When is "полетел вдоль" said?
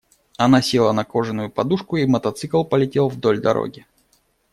2.63-3.39